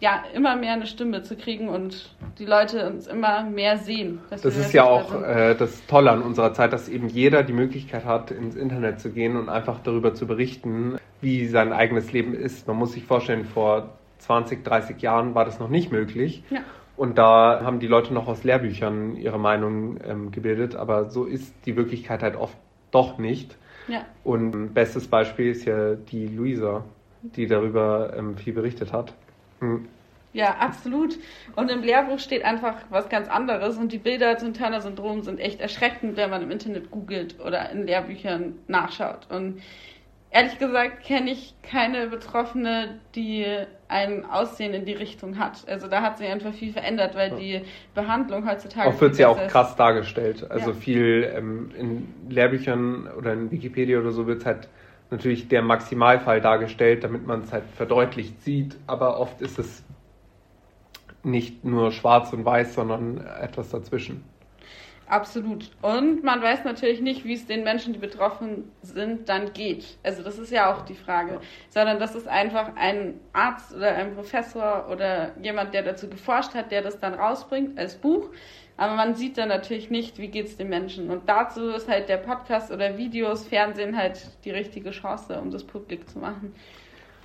ja, 0.00 0.24
immer 0.34 0.56
mehr 0.56 0.72
eine 0.72 0.86
Stimme 0.86 1.22
zu 1.22 1.36
kriegen 1.36 1.68
und 1.68 2.16
die 2.38 2.46
Leute 2.46 2.86
uns 2.86 3.06
immer 3.06 3.44
mehr 3.44 3.76
sehen. 3.76 4.20
Das 4.30 4.44
ist 4.44 4.72
ja 4.72 4.84
auch 4.84 5.22
äh, 5.22 5.54
das 5.54 5.86
Tolle 5.86 6.10
an 6.10 6.22
unserer 6.22 6.54
Zeit, 6.54 6.72
dass 6.72 6.88
eben 6.88 7.08
jeder 7.08 7.42
die 7.42 7.52
Möglichkeit 7.52 8.06
hat, 8.06 8.30
ins 8.30 8.56
Internet 8.56 9.00
zu 9.00 9.10
gehen 9.10 9.36
und 9.36 9.50
einfach 9.50 9.80
darüber 9.80 10.14
zu 10.14 10.26
berichten, 10.26 10.96
wie 11.20 11.46
sein 11.46 11.72
eigenes 11.72 12.12
Leben 12.12 12.32
ist. 12.32 12.66
Man 12.66 12.76
muss 12.76 12.92
sich 12.92 13.04
vorstellen, 13.04 13.44
vor 13.44 13.90
20, 14.18 14.64
30 14.64 15.00
Jahren 15.02 15.34
war 15.34 15.44
das 15.44 15.60
noch 15.60 15.68
nicht 15.68 15.92
möglich. 15.92 16.42
Ja. 16.50 16.60
Und 17.00 17.16
da 17.16 17.62
haben 17.64 17.80
die 17.80 17.86
Leute 17.86 18.12
noch 18.12 18.28
aus 18.28 18.44
Lehrbüchern 18.44 19.16
ihre 19.16 19.38
Meinung 19.38 19.98
ähm, 20.04 20.30
gebildet, 20.32 20.76
aber 20.76 21.08
so 21.08 21.24
ist 21.24 21.54
die 21.64 21.74
Wirklichkeit 21.74 22.22
halt 22.22 22.36
oft 22.36 22.58
doch 22.90 23.16
nicht. 23.16 23.56
Ja. 23.88 24.04
Und 24.22 24.74
bestes 24.74 25.08
Beispiel 25.08 25.52
ist 25.52 25.64
ja 25.64 25.94
die 25.94 26.26
Luisa, 26.26 26.84
die 27.22 27.46
darüber 27.46 28.12
ähm, 28.14 28.36
viel 28.36 28.52
berichtet 28.52 28.92
hat. 28.92 29.14
Hm. 29.60 29.88
Ja, 30.34 30.56
absolut. 30.58 31.18
Und 31.56 31.70
im 31.70 31.80
Lehrbuch 31.80 32.18
steht 32.18 32.44
einfach 32.44 32.74
was 32.90 33.08
ganz 33.08 33.28
anderes 33.28 33.78
und 33.78 33.92
die 33.92 33.98
Bilder 33.98 34.36
zum 34.36 34.52
Turner-Syndrom 34.52 35.22
sind 35.22 35.40
echt 35.40 35.62
erschreckend, 35.62 36.18
wenn 36.18 36.28
man 36.28 36.42
im 36.42 36.50
Internet 36.50 36.90
googelt 36.90 37.40
oder 37.40 37.70
in 37.70 37.86
Lehrbüchern 37.86 38.56
nachschaut. 38.68 39.26
Und 39.30 39.62
ehrlich 40.30 40.58
gesagt 40.58 41.02
kenne 41.04 41.30
ich 41.30 41.54
keine 41.62 42.06
Betroffene, 42.06 43.00
die 43.14 43.44
ein 43.88 44.24
Aussehen 44.24 44.72
in 44.74 44.84
die 44.84 44.92
Richtung 44.92 45.38
hat. 45.38 45.68
Also 45.68 45.88
da 45.88 46.02
hat 46.02 46.18
sich 46.18 46.28
einfach 46.28 46.54
viel 46.54 46.72
verändert, 46.72 47.14
weil 47.16 47.30
die 47.36 47.62
Behandlung 47.94 48.48
heutzutage. 48.48 48.88
Auch 48.88 49.00
wird 49.00 49.16
sie 49.16 49.24
auch 49.24 49.46
krass 49.48 49.76
dargestellt. 49.76 50.48
Also 50.50 50.70
ja. 50.70 50.76
viel 50.76 51.32
ähm, 51.34 51.70
in 51.76 52.14
Lehrbüchern 52.28 53.08
oder 53.18 53.32
in 53.32 53.50
Wikipedia 53.50 53.98
oder 53.98 54.12
so 54.12 54.26
wird 54.26 54.40
es 54.40 54.46
halt 54.46 54.68
natürlich 55.10 55.48
der 55.48 55.62
Maximalfall 55.62 56.40
dargestellt, 56.40 57.02
damit 57.02 57.26
man 57.26 57.42
es 57.42 57.52
halt 57.52 57.64
verdeutlicht 57.74 58.42
sieht. 58.42 58.76
Aber 58.86 59.18
oft 59.18 59.40
ist 59.40 59.58
es 59.58 59.82
nicht 61.24 61.64
nur 61.64 61.90
schwarz 61.90 62.32
und 62.32 62.44
weiß, 62.44 62.74
sondern 62.74 63.26
etwas 63.40 63.70
dazwischen. 63.70 64.24
Absolut. 65.10 65.68
Und 65.82 66.22
man 66.22 66.40
weiß 66.40 66.64
natürlich 66.64 67.00
nicht, 67.00 67.24
wie 67.24 67.32
es 67.32 67.44
den 67.44 67.64
Menschen, 67.64 67.92
die 67.92 67.98
betroffen 67.98 68.70
sind, 68.80 69.28
dann 69.28 69.52
geht. 69.52 69.98
Also 70.04 70.22
das 70.22 70.38
ist 70.38 70.52
ja 70.52 70.72
auch 70.72 70.82
die 70.82 70.94
Frage. 70.94 71.40
Sondern 71.68 71.98
das 71.98 72.14
ist 72.14 72.28
einfach 72.28 72.76
ein 72.76 73.18
Arzt 73.32 73.74
oder 73.74 73.92
ein 73.96 74.14
Professor 74.14 74.86
oder 74.88 75.32
jemand, 75.42 75.74
der 75.74 75.82
dazu 75.82 76.08
geforscht 76.08 76.54
hat, 76.54 76.70
der 76.70 76.82
das 76.82 77.00
dann 77.00 77.14
rausbringt 77.14 77.76
als 77.76 77.96
Buch. 77.96 78.30
Aber 78.76 78.94
man 78.94 79.16
sieht 79.16 79.36
dann 79.36 79.48
natürlich 79.48 79.90
nicht, 79.90 80.18
wie 80.18 80.28
geht 80.28 80.46
es 80.46 80.56
den 80.56 80.68
Menschen. 80.68 81.10
Und 81.10 81.28
dazu 81.28 81.70
ist 81.70 81.88
halt 81.88 82.08
der 82.08 82.18
Podcast 82.18 82.70
oder 82.70 82.96
Videos, 82.96 83.48
Fernsehen 83.48 83.96
halt 83.96 84.30
die 84.44 84.52
richtige 84.52 84.90
Chance, 84.90 85.40
um 85.40 85.50
das 85.50 85.64
publik 85.64 86.08
zu 86.08 86.20
machen. 86.20 86.54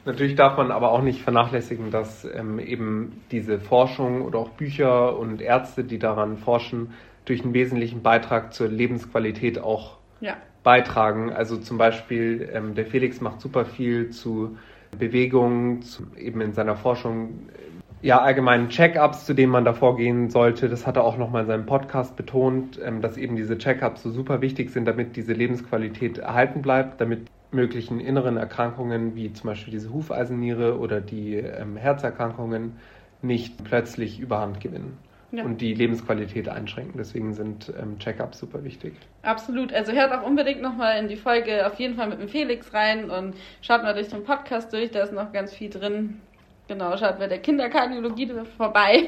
Natürlich 0.06 0.36
darf 0.36 0.58
man 0.58 0.72
aber 0.72 0.92
auch 0.92 1.04
nicht 1.04 1.22
vernachlässigen, 1.22 1.92
dass 1.92 2.26
ähm, 2.26 2.58
eben 2.58 3.22
diese 3.30 3.60
Forschung 3.60 4.24
oder 4.24 4.40
auch 4.40 4.50
Bücher 4.50 5.18
und 5.18 5.40
Ärzte, 5.40 5.84
die 5.84 6.00
daran 6.00 6.38
forschen, 6.38 6.94
durch 7.26 7.44
einen 7.44 7.54
wesentlichen 7.54 8.02
Beitrag 8.02 8.54
zur 8.54 8.68
Lebensqualität 8.68 9.60
auch 9.60 9.98
ja. 10.22 10.38
beitragen. 10.64 11.34
Also 11.34 11.58
zum 11.58 11.78
Beispiel, 11.78 12.50
ähm, 12.54 12.76
der 12.76 12.86
Felix 12.86 13.20
macht 13.22 13.42
super 13.42 13.66
viel 13.66 14.12
zu 14.12 14.58
Bewegung, 14.98 15.82
zu, 15.82 16.04
eben 16.18 16.42
in 16.42 16.54
seiner 16.54 16.76
Forschung, 16.76 17.50
äh, 17.50 18.08
ja, 18.08 18.22
allgemeinen 18.22 18.70
Check-ups, 18.70 19.26
zu 19.26 19.34
denen 19.34 19.52
man 19.52 19.66
davor 19.66 19.98
gehen 19.98 20.30
sollte. 20.30 20.70
Das 20.70 20.86
hat 20.86 20.96
er 20.96 21.04
auch 21.04 21.18
nochmal 21.18 21.42
in 21.42 21.48
seinem 21.48 21.66
Podcast 21.66 22.16
betont, 22.16 22.80
ähm, 22.84 23.02
dass 23.02 23.18
eben 23.18 23.36
diese 23.36 23.58
Check-ups 23.58 24.04
so 24.04 24.12
super 24.12 24.42
wichtig 24.42 24.70
sind, 24.70 24.86
damit 24.86 25.16
diese 25.16 25.34
Lebensqualität 25.34 26.20
erhalten 26.20 26.62
bleibt, 26.62 27.02
damit 27.02 27.28
möglichen 27.52 28.00
inneren 28.00 28.38
Erkrankungen 28.38 29.16
wie 29.16 29.34
zum 29.34 29.48
Beispiel 29.48 29.72
diese 29.72 29.92
Hufeisenniere 29.92 30.78
oder 30.78 31.02
die 31.02 31.36
ähm, 31.36 31.78
Herzerkrankungen 31.78 32.74
nicht 33.22 33.64
plötzlich 33.64 34.20
überhand 34.20 34.60
gewinnen 34.60 34.98
ja. 35.38 35.44
und 35.44 35.62
die 35.62 35.74
Lebensqualität 35.74 36.50
einschränken. 36.50 36.98
Deswegen 36.98 37.34
sind 37.34 37.72
ähm, 37.80 38.00
Check-ups 38.00 38.40
super 38.40 38.64
wichtig. 38.64 38.94
Absolut. 39.24 39.74
Also 39.74 39.92
hört 39.92 40.12
auch 40.14 40.24
unbedingt 40.24 40.62
nochmal 40.62 41.00
in 41.00 41.08
die 41.08 41.16
Folge 41.16 41.66
auf 41.66 41.80
jeden 41.80 41.96
Fall 41.96 42.10
mit 42.10 42.20
dem 42.20 42.30
Felix 42.30 42.74
rein 42.74 43.10
und 43.10 43.36
schaut 43.62 43.84
mal 43.84 43.94
durch 43.94 44.10
den 44.10 44.24
Podcast 44.24 44.74
durch, 44.74 44.92
da 44.92 45.04
ist 45.04 45.14
noch 45.14 45.32
ganz 45.32 45.54
viel 45.54 45.70
drin. 45.70 46.22
Genau, 46.68 46.98
schaut 46.98 47.20
bei 47.20 47.28
der 47.28 47.40
Kinderkardiologie 47.40 48.32
vorbei. 48.58 49.04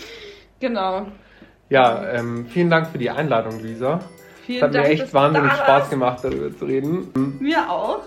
genau. 0.60 1.06
Ja, 1.68 2.12
ähm, 2.12 2.46
vielen 2.46 2.70
Dank 2.70 2.88
für 2.88 2.98
die 2.98 3.10
Einladung, 3.10 3.60
Lisa. 3.60 4.00
Vielen 4.46 4.58
es 4.58 4.62
hat 4.62 4.74
Dank, 4.74 4.86
mir 4.86 4.92
echt 4.92 5.14
wahnsinnig 5.14 5.52
Spaß 5.52 5.90
gemacht, 5.90 6.20
darüber 6.22 6.56
zu 6.56 6.66
reden. 6.66 7.38
Mir 7.40 7.70
auch. 7.70 8.02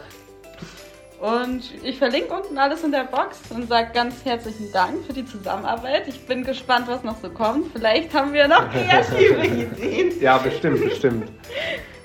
Und 1.19 1.63
ich 1.83 1.97
verlinke 1.97 2.31
unten 2.31 2.57
alles 2.59 2.83
in 2.83 2.91
der 2.91 3.05
Box 3.05 3.41
und 3.49 3.67
sage 3.67 3.89
ganz 3.91 4.23
herzlichen 4.23 4.71
Dank 4.71 5.03
für 5.05 5.13
die 5.13 5.25
Zusammenarbeit. 5.25 6.07
Ich 6.07 6.27
bin 6.27 6.43
gespannt, 6.43 6.87
was 6.87 7.03
noch 7.03 7.17
so 7.19 7.29
kommt. 7.29 7.71
Vielleicht 7.73 8.13
haben 8.13 8.33
wir 8.33 8.47
noch 8.47 8.69
kreative 8.71 9.45
Ideen. 9.47 10.21
Ja, 10.21 10.37
bestimmt, 10.37 10.83
bestimmt. 10.83 11.31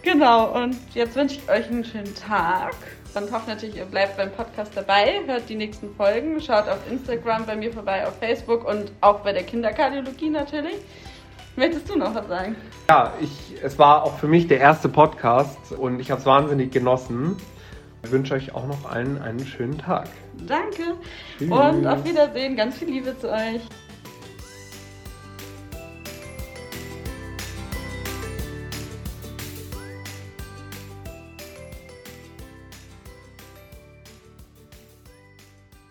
Genau, 0.03 0.53
und 0.55 0.77
jetzt 0.95 1.15
wünsche 1.15 1.37
ich 1.37 1.51
euch 1.51 1.69
einen 1.69 1.85
schönen 1.85 2.15
Tag. 2.15 2.75
Und 3.15 3.31
hoffe 3.31 3.51
natürlich, 3.51 3.77
ihr 3.77 3.85
bleibt 3.85 4.17
beim 4.17 4.33
Podcast 4.33 4.73
dabei, 4.75 5.21
hört 5.27 5.47
die 5.47 5.57
nächsten 5.57 5.95
Folgen, 5.95 6.41
schaut 6.41 6.67
auf 6.67 6.79
Instagram 6.91 7.45
bei 7.45 7.55
mir 7.55 7.71
vorbei, 7.71 8.07
auf 8.07 8.17
Facebook 8.19 8.67
und 8.67 8.91
auch 9.03 9.21
bei 9.21 9.35
der 9.35 9.43
Kinderkardiologie 9.43 10.31
natürlich. 10.31 10.77
Möchtest 11.55 11.91
du 11.91 11.99
noch 11.99 12.15
was 12.15 12.27
sagen? 12.29 12.57
Ja, 12.89 13.13
ich, 13.21 13.63
es 13.63 13.79
war 13.79 14.05
auch 14.05 14.19
für 14.19 14.29
mich 14.29 14.49
der 14.49 14.61
erste 14.61 14.89
Podcast 14.89 15.73
und 15.73 16.01
ich 16.01 16.11
habe 16.11 16.21
es 16.21 16.27
wahnsinnig 16.27 16.73
genossen. 16.73 17.37
Ich 18.05 18.11
wünsche 18.11 18.35
euch 18.35 18.55
auch 18.55 18.67
noch 18.67 18.85
allen 18.91 19.21
einen 19.23 19.47
schönen 19.47 19.79
Tag. 19.79 20.09
Danke 20.47 20.97
Tschüss. 21.39 21.51
und 21.51 21.87
auf 21.87 22.05
Wiedersehen. 22.05 22.57
Ganz 22.57 22.79
viel 22.79 22.89
Liebe 22.89 23.17
zu 23.19 23.31
euch. 23.31 23.63